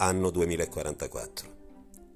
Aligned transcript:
Anno 0.00 0.30
2044. 0.30 1.56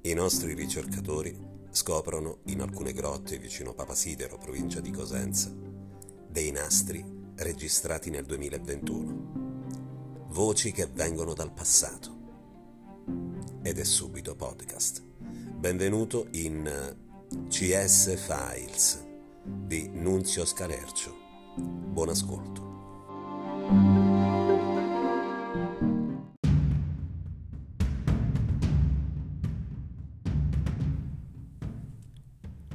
I 0.02 0.14
nostri 0.14 0.54
ricercatori 0.54 1.36
scoprono 1.72 2.38
in 2.44 2.60
alcune 2.60 2.92
grotte 2.92 3.38
vicino 3.38 3.74
Papasidero, 3.74 4.38
provincia 4.38 4.78
di 4.78 4.92
Cosenza, 4.92 5.52
dei 6.28 6.52
nastri 6.52 7.04
registrati 7.34 8.10
nel 8.10 8.24
2021. 8.24 10.26
Voci 10.28 10.70
che 10.70 10.86
vengono 10.86 11.34
dal 11.34 11.52
passato. 11.52 12.20
Ed 13.62 13.80
è 13.80 13.84
subito 13.84 14.36
podcast. 14.36 15.02
Benvenuto 15.02 16.28
in 16.30 16.96
CS 17.48 18.16
Files 18.16 19.04
di 19.44 19.88
Nunzio 19.88 20.44
Scalercio. 20.44 21.16
Buon 21.56 22.10
ascolto. 22.10 22.71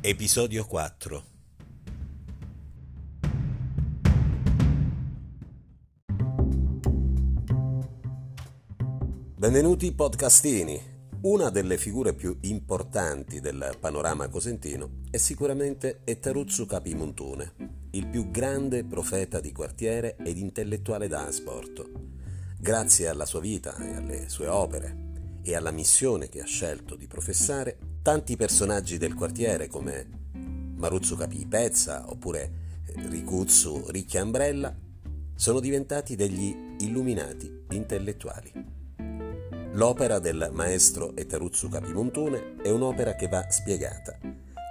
Episodio 0.09 0.65
4 0.65 1.23
Benvenuti 9.35 9.91
podcastini. 9.91 10.81
Una 11.23 11.49
delle 11.49 11.77
figure 11.77 12.13
più 12.13 12.37
importanti 12.43 13.41
del 13.41 13.75
panorama 13.81 14.29
cosentino 14.29 15.01
è 15.11 15.17
sicuramente 15.17 15.99
Ettaruzzu 16.05 16.65
Capimuntune, 16.65 17.53
il 17.91 18.07
più 18.07 18.31
grande 18.31 18.85
profeta 18.85 19.41
di 19.41 19.51
quartiere 19.51 20.15
ed 20.23 20.37
intellettuale 20.37 21.09
da 21.09 21.25
asporto. 21.25 21.89
Grazie 22.57 23.09
alla 23.09 23.25
sua 23.25 23.41
vita 23.41 23.75
e 23.75 23.95
alle 23.97 24.29
sue 24.29 24.47
opere 24.47 25.41
e 25.41 25.53
alla 25.53 25.71
missione 25.71 26.29
che 26.29 26.39
ha 26.39 26.45
scelto 26.45 26.95
di 26.95 27.07
professare, 27.07 27.86
tanti 28.07 28.37
personaggi 28.37 28.97
del 28.97 29.15
quartiere 29.15 29.67
come 29.67 30.07
Maruzzo 30.77 31.17
Capì 31.17 31.45
Pezza 31.45 32.05
oppure 32.09 32.85
Ricuzzu 32.85 33.87
Ricchia 33.89 34.21
Ambrella 34.21 34.73
sono 35.35 35.59
diventati 35.59 36.15
degli 36.15 36.55
illuminati 36.79 37.65
intellettuali. 37.71 38.49
L'opera 39.73 40.19
del 40.19 40.51
maestro 40.53 41.17
Eteruzzu 41.17 41.67
Capimontone 41.67 42.55
è 42.63 42.69
un'opera 42.69 43.13
che 43.15 43.27
va 43.27 43.45
spiegata. 43.49 44.17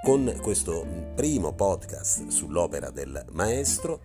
Con 0.03 0.35
questo 0.41 0.87
primo 1.15 1.53
podcast 1.53 2.29
sull'opera 2.29 2.89
del 2.89 3.23
maestro 3.33 4.01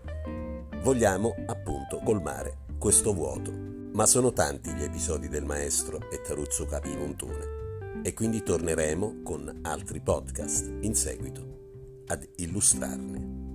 vogliamo 0.83 1.33
appunto 1.45 2.01
colmare 2.03 2.65
questo 2.77 3.13
vuoto. 3.13 3.49
Ma 3.93 4.05
sono 4.05 4.33
tanti 4.33 4.73
gli 4.73 4.83
episodi 4.83 5.29
del 5.29 5.45
maestro 5.45 6.01
Eteruzzu 6.11 6.65
Capimontone 6.65 7.60
e 8.03 8.13
quindi 8.13 8.43
torneremo 8.43 9.21
con 9.23 9.59
altri 9.63 9.99
podcast 10.01 10.71
in 10.81 10.95
seguito 10.95 12.03
ad 12.07 12.27
illustrarne 12.37 13.49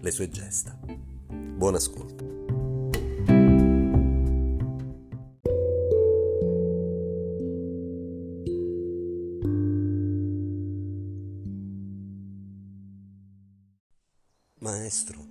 le 0.00 0.10
sue 0.10 0.28
gesta. 0.28 0.78
Buon 1.28 1.74
ascolto. 1.74 2.30
Maestro, 14.58 15.24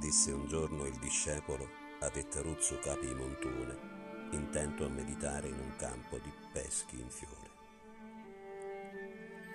disse 0.00 0.30
un 0.30 0.46
giorno 0.46 0.86
il 0.86 0.96
discepolo 1.00 1.66
ad 2.00 2.16
Ettaruzzo 2.16 2.78
Capi 2.80 3.12
Montone, 3.14 4.01
intento 4.32 4.84
a 4.84 4.88
meditare 4.88 5.48
in 5.48 5.58
un 5.58 5.76
campo 5.76 6.18
di 6.18 6.32
peschi 6.52 7.00
in 7.00 7.08
fiore. 7.08 7.50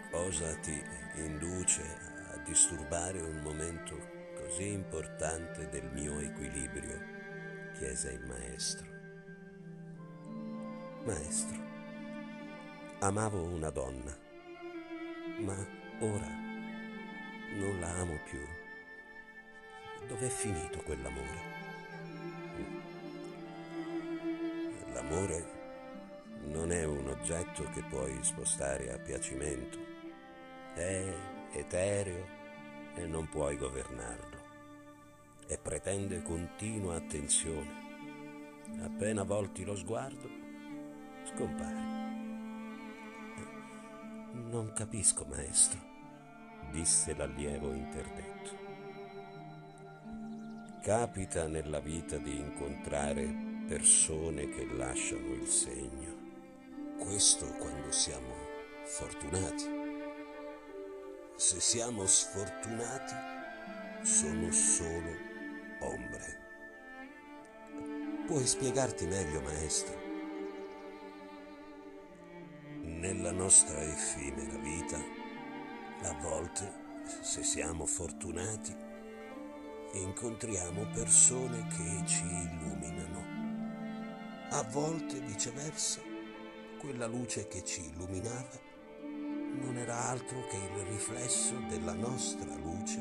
Cosa 0.09 0.55
ti 0.57 0.81
induce 1.15 1.83
a 2.31 2.37
disturbare 2.45 3.21
un 3.21 3.41
momento 3.41 3.95
così 4.35 4.71
importante 4.71 5.69
del 5.69 5.91
mio 5.93 6.19
equilibrio? 6.19 7.17
chiese 7.77 8.11
il 8.11 8.25
maestro. 8.25 8.87
Maestro, 11.05 11.57
amavo 12.99 13.43
una 13.43 13.69
donna, 13.69 14.17
ma 15.39 15.55
ora 15.99 16.27
non 17.55 17.79
la 17.79 17.89
amo 17.99 18.19
più. 18.25 18.39
Dov'è 20.07 20.27
finito 20.27 20.81
quell'amore? 20.81 21.56
L'amore 25.09 25.45
non 26.47 26.69
è 26.73 26.83
un 26.83 27.07
oggetto 27.07 27.63
che 27.71 27.81
puoi 27.83 28.17
spostare 28.23 28.91
a 28.91 28.99
piacimento, 28.99 29.77
è 30.73 31.13
etereo 31.53 32.25
e 32.93 33.05
non 33.05 33.29
puoi 33.29 33.55
governarlo 33.55 34.37
e 35.47 35.57
pretende 35.57 36.21
continua 36.23 36.95
attenzione. 36.95 37.85
Appena 38.81 39.23
volti 39.23 39.63
lo 39.63 39.77
sguardo, 39.77 40.29
scompare. 41.23 41.95
Non 44.33 44.73
capisco, 44.75 45.25
maestro, 45.25 45.79
disse 46.71 47.15
l'allievo 47.15 47.71
interdetto. 47.71 48.55
Capita 50.81 51.47
nella 51.47 51.79
vita 51.79 52.17
di 52.17 52.37
incontrare 52.37 53.46
persone 53.67 54.47
che 54.47 54.65
lasciano 54.77 55.33
il 55.33 55.45
segno. 55.45 56.15
Questo 56.97 57.45
quando 57.57 57.91
siamo 57.91 58.33
fortunati. 58.85 59.65
Se 61.35 61.59
siamo 61.59 62.05
sfortunati, 62.05 63.13
sono 64.03 64.49
solo 64.51 65.11
ombre. 65.81 66.45
Puoi 68.25 68.47
spiegarti 68.47 69.05
meglio, 69.05 69.41
maestro? 69.41 69.95
Nella 72.83 73.31
nostra 73.31 73.81
effimera 73.81 74.57
vita, 74.59 74.97
a 76.03 76.13
volte, 76.21 76.73
se 77.21 77.43
siamo 77.43 77.85
fortunati, 77.85 78.73
incontriamo 79.93 80.87
persone 80.93 81.67
che 81.67 82.07
ci 82.07 82.23
illuminano 82.23 83.36
a 84.49 84.63
volte, 84.63 85.19
viceversa, 85.19 86.01
quella 86.79 87.05
luce 87.05 87.47
che 87.47 87.63
ci 87.63 87.85
illuminava 87.85 88.65
non 89.59 89.77
era 89.77 90.05
altro 90.05 90.45
che 90.47 90.57
il 90.57 90.85
riflesso 90.85 91.57
della 91.67 91.93
nostra 91.93 92.55
luce 92.55 92.95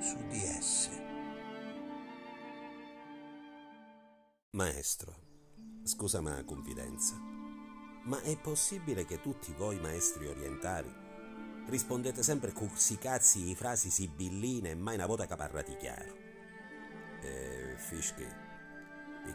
su 0.00 0.16
di 0.28 0.42
esse. 0.42 0.90
Maestro, 4.50 5.14
scusa 5.84 6.20
ma 6.20 6.42
confidenza, 6.44 7.14
ma 8.04 8.20
è 8.22 8.36
possibile 8.38 9.04
che 9.04 9.20
tutti 9.20 9.52
voi 9.52 9.78
maestri 9.78 10.26
orientali 10.26 10.92
rispondete 11.68 12.22
sempre 12.22 12.52
cursicazzi 12.52 13.48
i 13.48 13.54
frasi 13.54 13.88
sibilline 13.88 14.70
e 14.70 14.74
mai 14.74 14.96
una 14.96 15.06
volta 15.06 15.26
caparrati 15.26 15.76
chiaro? 15.76 16.16
Eh, 17.22 17.76
Fischke, 17.76 18.41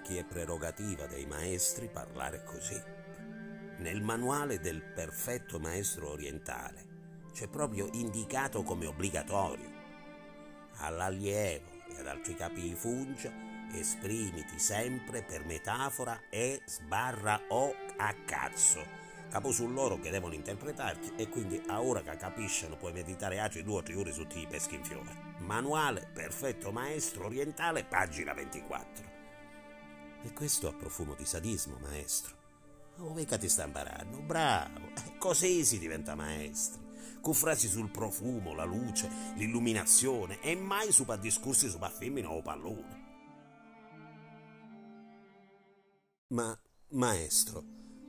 chi 0.02 0.18
è 0.18 0.24
prerogativa 0.24 1.06
dei 1.06 1.26
maestri 1.26 1.90
parlare 1.90 2.44
così. 2.44 2.82
Nel 3.78 4.02
manuale 4.02 4.60
del 4.60 4.82
perfetto 4.82 5.60
maestro 5.60 6.12
orientale 6.12 6.86
c'è 7.34 7.48
proprio 7.48 7.90
indicato 7.94 8.64
come 8.64 8.86
obbligatorio. 8.86 9.70
All'allievo 10.78 11.70
e 11.90 12.00
ad 12.00 12.08
altri 12.08 12.36
capi 12.36 12.62
di 12.62 12.76
fungia 12.76 13.32
esprimiti 13.74 14.60
sempre 14.60 15.24
per 15.24 15.46
metafora 15.46 16.22
e 16.30 16.62
sbarra 16.66 17.40
o 17.50 17.74
a 17.98 18.16
cazzo. 18.26 19.06
Capo 19.30 19.52
su 19.52 19.68
loro 19.68 20.00
che 20.00 20.10
devono 20.10 20.34
interpretarti 20.34 21.14
e 21.18 21.28
quindi 21.28 21.62
a 21.68 21.82
ora 21.82 22.02
che 22.02 22.16
capiscono 22.16 22.78
puoi 22.78 22.94
meditare 22.94 23.40
altri 23.40 23.64
due 23.64 23.80
o 23.80 23.84
tre 23.84 23.96
ore 23.96 24.14
su 24.14 24.26
ti 24.26 24.48
peschi 24.50 24.76
in 24.76 24.86
fiore. 24.86 25.36
Manuale 25.40 26.08
perfetto 26.14 26.72
maestro 26.72 27.26
orientale, 27.26 27.84
pagina 27.84 28.34
24. 28.34 29.17
E 30.24 30.34
questo 30.34 30.68
a 30.68 30.74
profumo 30.74 31.14
di 31.16 31.26
sadismo, 31.26 31.78
maestro. 31.80 32.36
Oh, 32.98 33.14
mica 33.14 33.38
ti 33.38 33.48
sta 33.48 33.64
imparando, 33.64 34.18
bravo. 34.22 34.80
Eh, 34.96 35.18
così 35.18 35.64
si 35.64 35.78
diventa 35.78 36.16
maestri. 36.16 36.86
Con 37.22 37.34
frasi 37.34 37.68
sul 37.68 37.92
profumo, 37.92 38.54
la 38.54 38.64
luce, 38.64 39.10
l'illuminazione 39.36 40.42
e 40.42 40.56
mai 40.56 40.92
su 40.92 41.06
discorsi 41.20 41.70
su 41.70 41.78
femmina 41.78 42.32
o 42.32 42.42
pallone. 42.42 43.06
Ma, 46.30 46.60
maestro, 46.90 47.64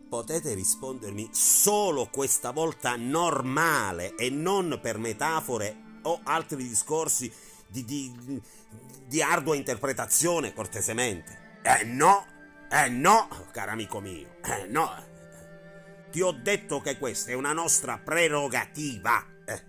potete 0.09 0.55
rispondermi 0.55 1.29
solo 1.33 2.09
questa 2.11 2.51
volta 2.51 2.97
normale 2.97 4.15
e 4.17 4.31
non 4.31 4.79
per 4.81 4.99
metafore 4.99 6.01
o 6.03 6.21
altri 6.25 6.67
discorsi 6.67 7.31
di, 7.69 7.85
di, 7.85 8.43
di 9.07 9.23
ardua 9.23 9.55
interpretazione, 9.55 10.55
cortesemente? 10.55 11.48
Eh 11.69 11.85
no, 11.85 12.25
Eh 12.71 12.89
no, 12.89 13.29
caro 13.51 13.73
amico 13.73 14.01
mio, 14.01 14.37
eh 14.43 14.67
no. 14.69 14.91
Ti 16.11 16.21
ho 16.23 16.33
detto 16.33 16.81
che 16.81 16.97
questa 16.97 17.31
è 17.31 17.35
una 17.35 17.53
nostra 17.53 17.99
prerogativa. 17.99 19.23
Eh, 19.45 19.63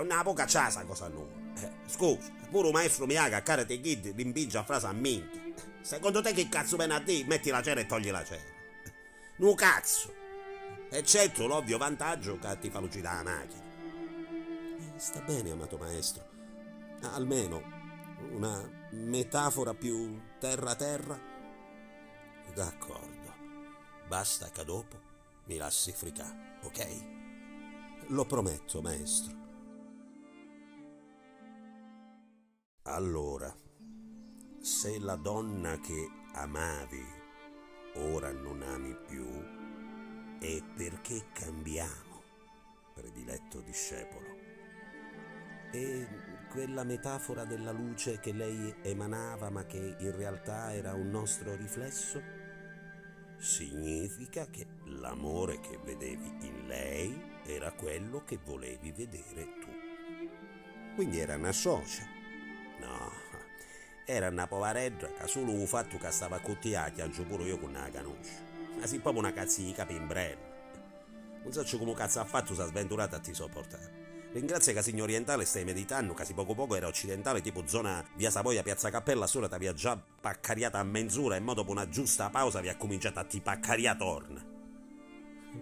una 0.00 0.22
poca 0.22 0.46
ciasa 0.46 0.84
cosa 0.84 1.08
nuova. 1.08 1.32
Eh, 1.60 1.70
scusa, 1.86 2.30
pure 2.50 2.68
un 2.68 2.72
maestro 2.72 3.06
mi 3.06 3.16
haga 3.16 3.38
a 3.38 3.42
Karate 3.42 3.80
Kid 3.80 4.14
rimpinge 4.14 4.58
a 4.58 4.64
frase 4.64 4.86
a 4.86 4.92
minchia. 4.92 5.42
Secondo 5.80 6.22
te 6.22 6.32
che 6.32 6.48
cazzo 6.48 6.76
viene 6.76 6.94
a 6.94 7.00
dire 7.00 7.26
metti 7.26 7.50
la 7.50 7.62
cera 7.62 7.80
e 7.80 7.86
togli 7.86 8.10
la 8.10 8.24
cera? 8.24 8.42
Nu 9.38 9.54
cazzo. 9.54 10.14
Eccetto 10.88 11.48
l'ovvio 11.48 11.78
vantaggio 11.78 12.38
che 12.38 12.58
ti 12.60 12.70
fa 12.70 12.78
lucidare 12.78 13.24
la 13.24 13.30
macchina. 13.30 13.62
Eh, 14.78 14.98
sta 15.00 15.20
bene, 15.20 15.50
amato 15.50 15.76
maestro. 15.76 16.28
Almeno 17.12 17.62
una 18.30 18.68
metafora 18.90 19.74
più 19.74 20.20
terra-terra. 20.38 21.29
D'accordo. 22.54 23.32
Basta 24.08 24.50
che 24.50 24.64
dopo 24.64 25.00
mi 25.44 25.56
lasci 25.56 25.92
fricà, 25.92 26.58
ok? 26.62 28.08
Lo 28.08 28.24
prometto, 28.24 28.82
maestro. 28.82 29.38
Allora, 32.82 33.54
se 34.60 34.98
la 34.98 35.14
donna 35.14 35.78
che 35.78 36.08
amavi 36.32 37.04
ora 37.94 38.32
non 38.32 38.62
ami 38.62 38.96
più, 39.06 39.26
è 40.40 40.62
perché 40.74 41.26
cambiamo, 41.32 42.22
prediletto 42.94 43.60
discepolo. 43.60 44.38
E 45.70 46.06
quella 46.50 46.82
metafora 46.82 47.44
della 47.44 47.70
luce 47.70 48.18
che 48.18 48.32
lei 48.32 48.74
emanava 48.82 49.50
ma 49.50 49.64
che 49.66 49.96
in 49.98 50.16
realtà 50.16 50.74
era 50.74 50.94
un 50.94 51.10
nostro 51.10 51.54
riflesso? 51.54 52.39
Significa 53.40 54.48
che 54.50 54.66
l'amore 54.84 55.60
che 55.60 55.78
vedevi 55.82 56.30
in 56.42 56.66
lei 56.66 57.38
era 57.46 57.72
quello 57.72 58.22
che 58.26 58.38
volevi 58.44 58.92
vedere 58.92 59.58
tu. 59.60 60.94
Quindi 60.94 61.20
era 61.20 61.36
una 61.36 61.50
socia. 61.50 62.04
No, 62.80 63.10
era 64.04 64.28
una 64.28 64.46
povareggia 64.46 65.10
che 65.14 65.26
solo 65.26 65.52
il 65.52 65.66
fatto 65.66 65.96
che 65.96 66.10
stava 66.10 66.36
a 66.36 66.40
cottiacchia 66.40 67.08
pure 67.24 67.44
io 67.44 67.58
con 67.58 67.70
una 67.70 67.88
conosco. 67.88 68.28
Ma 68.78 68.86
si 68.86 68.98
proprio 68.98 69.22
una 69.22 69.32
cazzo 69.32 69.62
di 69.62 69.72
breve. 70.00 70.48
Non 71.42 71.50
so 71.50 71.78
come 71.78 71.94
cazzo 71.94 72.20
ha 72.20 72.26
fatto 72.26 72.54
si 72.54 72.60
è 72.60 72.66
sventurato 72.66 73.16
a 73.16 73.20
ti 73.20 73.32
sopportare. 73.32 73.99
Ringrazio 74.32 74.72
che 74.72 74.82
Signor 74.82 75.08
Orientale 75.08 75.44
stai 75.44 75.64
meditando, 75.64 76.14
che 76.14 76.24
si 76.24 76.34
poco 76.34 76.54
poco 76.54 76.76
era 76.76 76.86
occidentale, 76.86 77.40
tipo 77.40 77.66
zona 77.66 78.08
via 78.14 78.30
Savoia, 78.30 78.62
piazza 78.62 78.88
Cappella, 78.88 79.26
solo 79.26 79.48
ti 79.48 79.54
aveva 79.54 79.72
già 79.72 79.96
paccariata 79.96 80.78
a 80.78 80.84
menzura, 80.84 81.34
in 81.34 81.42
modo 81.42 81.62
per 81.62 81.72
una 81.72 81.88
giusta 81.88 82.30
pausa 82.30 82.60
vi 82.60 82.68
ha 82.68 82.76
cominciato 82.76 83.18
a 83.18 83.24
ti 83.24 83.40
paccaria 83.40 83.96
torna. 83.96 84.46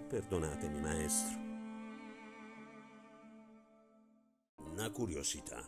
Perdonatemi, 0.09 0.81
maestro. 0.81 1.39
Una 4.71 4.91
curiosità. 4.91 5.67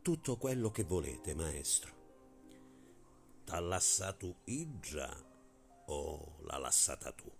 Tutto 0.00 0.38
quello 0.38 0.70
che 0.70 0.84
volete, 0.84 1.34
maestro. 1.34 1.92
T'ha 3.44 3.60
lassato 3.60 4.36
Igia 4.44 5.14
o 5.86 6.36
l'ha 6.40 6.56
lassata 6.56 7.12
tu? 7.12 7.30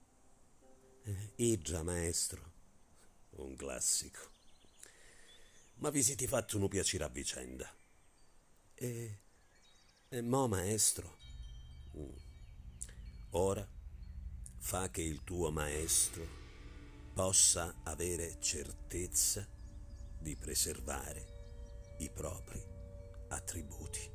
Eh, 1.05 1.33
Igia, 1.37 1.83
maestro. 1.83 2.53
Un 3.37 3.57
classico 3.57 4.34
ma 5.77 5.91
vi 5.91 6.03
siete 6.03 6.27
fatti 6.27 6.57
un 6.57 6.69
piacere 6.69 7.05
a 7.05 7.09
vicenda. 7.09 7.73
E, 8.75 9.19
e 10.09 10.21
mo, 10.23 10.49
maestro, 10.49 11.17
mm. 11.97 12.17
ora 13.31 13.69
fa 14.59 14.91
che 14.91 15.03
il 15.03 15.23
tuo 15.25 15.51
maestro 15.51 16.27
possa 17.13 17.81
avere 17.85 18.41
certezza 18.41 19.47
di 20.19 20.37
preservare 20.37 21.95
i 21.99 22.11
propri 22.11 22.63
attributi. 23.29 24.11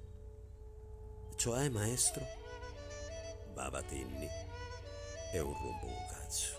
Cioè, 1.35 1.69
maestro, 1.69 2.25
Bavatinni 3.53 4.27
è 5.31 5.39
un 5.39 5.53
rombo 5.53 5.85
un 5.85 6.05
cazzo. 6.09 6.58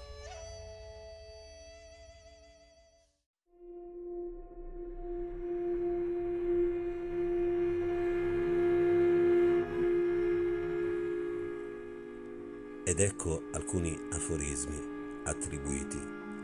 Ed 12.90 12.98
ecco 12.98 13.44
alcuni 13.52 13.96
aforismi 14.10 15.22
attribuiti 15.22 15.96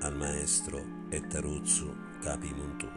al 0.03 0.17
maestro 0.17 0.81
Ettaruzzu 1.09 1.93
Capi 2.21 2.55
Monturi. 2.55 2.93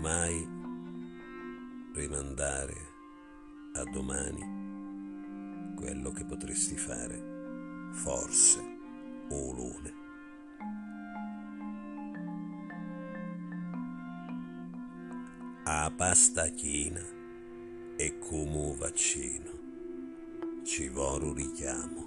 Mai 0.00 0.44
rimandare 1.94 2.74
a 3.74 3.84
domani 3.84 5.76
quello 5.76 6.10
che 6.10 6.24
potresti 6.24 6.76
fare, 6.76 7.90
forse, 7.92 8.58
o 9.30 9.52
lune. 9.52 9.94
A 15.62 15.92
pasta 15.96 16.48
china 16.48 17.17
e 18.00 18.16
come 18.20 18.56
un 18.56 18.76
vaccino 18.76 19.50
ci 20.64 20.88
un 20.88 21.34
richiamo. 21.34 22.06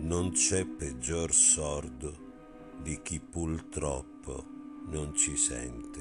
Non 0.00 0.32
c'è 0.32 0.66
peggior 0.66 1.32
sordo 1.32 2.30
di 2.82 3.00
chi 3.02 3.20
purtroppo 3.20 4.44
non 4.88 5.14
ci 5.14 5.36
sente. 5.36 6.00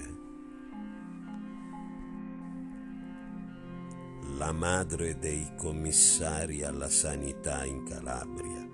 La 4.37 4.51
madre 4.51 5.19
dei 5.19 5.51
commissari 5.55 6.63
alla 6.63 6.89
sanità 6.89 7.63
in 7.63 7.83
Calabria 7.83 8.67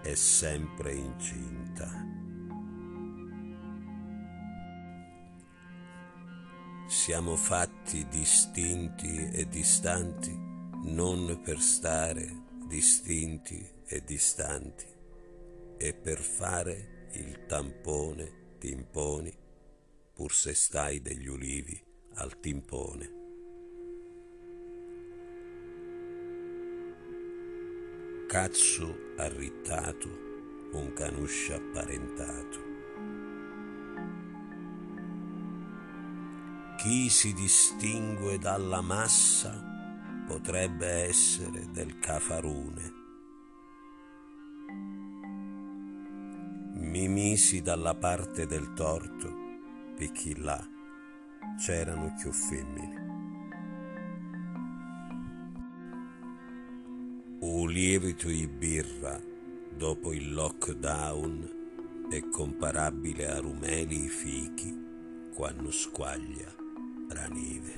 è 0.00 0.14
sempre 0.14 0.94
incinta. 0.94 2.09
Siamo 6.90 7.36
fatti 7.36 8.04
distinti 8.08 9.30
e 9.30 9.46
distanti 9.46 10.36
non 10.86 11.40
per 11.40 11.60
stare 11.60 12.28
distinti 12.66 13.64
e 13.86 14.02
distanti 14.04 14.86
e 15.76 15.94
per 15.94 16.18
fare 16.18 17.06
il 17.12 17.46
tampone 17.46 18.56
timponi 18.58 19.32
pur 20.12 20.32
se 20.32 20.52
stai 20.52 21.00
degli 21.00 21.28
ulivi 21.28 21.80
al 22.14 22.40
timpone. 22.40 23.18
Cazzo 28.26 28.96
arrittato, 29.16 30.08
un 30.72 30.92
canuscio 30.92 31.54
apparentato 31.54 32.69
Chi 36.80 37.10
si 37.10 37.34
distingue 37.34 38.38
dalla 38.38 38.80
massa 38.80 39.52
potrebbe 40.26 40.86
essere 40.86 41.68
del 41.70 41.98
cafarune. 41.98 42.92
Mi 46.76 47.06
misi 47.06 47.60
dalla 47.60 47.94
parte 47.94 48.46
del 48.46 48.72
torto, 48.72 49.30
perché 49.94 50.34
là 50.38 50.58
c'erano 51.58 52.14
più 52.18 52.32
femmine. 52.32 53.08
Un 57.40 57.68
lievito 57.68 58.26
di 58.28 58.48
birra 58.48 59.20
dopo 59.76 60.14
il 60.14 60.32
lockdown 60.32 62.08
è 62.08 62.26
comparabile 62.30 63.28
a 63.28 63.38
rumeli 63.38 64.08
fichi 64.08 64.74
quando 65.34 65.70
squaglia 65.70 66.59
la. 67.14 67.74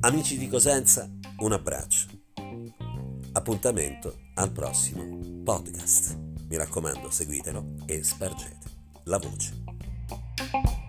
Amici 0.00 0.36
di 0.36 0.48
Cosenza, 0.48 1.08
un 1.38 1.52
abbraccio. 1.52 2.08
Appuntamento 3.32 4.18
al 4.34 4.50
prossimo 4.50 5.18
podcast. 5.44 6.18
Mi 6.48 6.56
raccomando, 6.56 7.10
seguitelo 7.10 7.64
e 7.86 8.02
spargete 8.02 8.70
la 9.04 9.18
voce. 9.18 10.81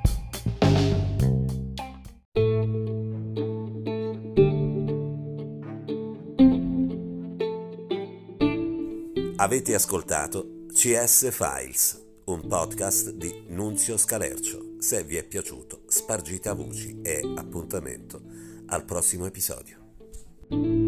Avete 9.43 9.73
ascoltato 9.73 10.67
CS 10.71 11.29
Files, 11.29 12.01
un 12.27 12.47
podcast 12.47 13.11
di 13.11 13.43
Nunzio 13.49 13.97
Scalercio. 13.97 14.75
Se 14.79 15.03
vi 15.03 15.17
è 15.17 15.23
piaciuto, 15.25 15.81
spargite 15.85 16.47
a 16.47 16.53
voci 16.53 17.01
e 17.01 17.19
appuntamento 17.35 18.21
al 18.67 18.85
prossimo 18.85 19.25
episodio. 19.25 20.82